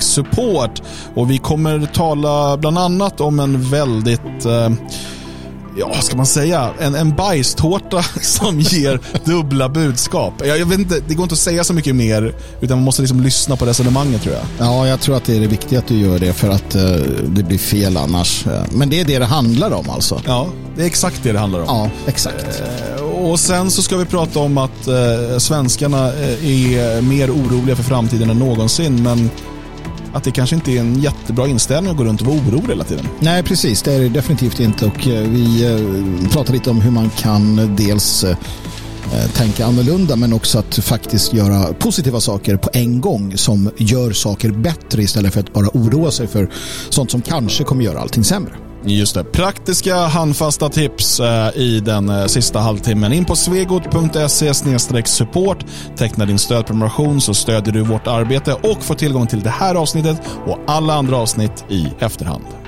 [0.00, 0.82] support.
[1.14, 4.70] Och vi kommer tala bland annat om en väldigt eh,
[5.76, 10.34] ja, ska man säga, en, en bajstårta som ger dubbla budskap.
[10.38, 13.02] Jag, jag, vet inte, det går inte att säga så mycket mer, utan man måste
[13.02, 14.44] liksom lyssna på resonemanget tror jag.
[14.66, 16.82] Ja, jag tror att det är det viktiga att du gör det för att uh,
[17.26, 18.44] det blir fel annars.
[18.70, 20.22] Men det är det det handlar om alltså?
[20.26, 21.66] Ja, det är exakt det det handlar om.
[21.66, 22.62] Ja, exakt.
[22.98, 27.82] Uh, och sen så ska vi prata om att uh, svenskarna är mer oroliga för
[27.82, 29.30] framtiden än någonsin, men
[30.12, 32.84] att det kanske inte är en jättebra inställning att gå runt och vara orolig hela
[32.84, 33.06] tiden.
[33.20, 33.82] Nej, precis.
[33.82, 34.86] Det är det definitivt inte.
[34.86, 38.24] Och eh, vi eh, pratar lite om hur man kan eh, dels
[39.34, 44.50] tänka annorlunda men också att faktiskt göra positiva saker på en gång som gör saker
[44.50, 46.50] bättre istället för att bara oroa sig för
[46.90, 48.52] sånt som kanske kommer göra allting sämre.
[48.84, 49.24] Just det.
[49.24, 53.12] Praktiska handfasta tips eh, i den eh, sista halvtimmen.
[53.12, 54.54] In på svegot.se
[55.04, 55.64] support.
[55.96, 60.22] Teckna din stödprenumeration så stödjer du vårt arbete och får tillgång till det här avsnittet
[60.46, 62.59] och alla andra avsnitt i efterhand.